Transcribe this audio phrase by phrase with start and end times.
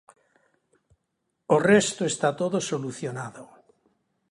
[1.55, 3.43] O resto está todo solucionado.